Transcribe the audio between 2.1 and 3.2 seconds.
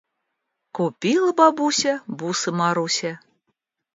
бусы Марусе.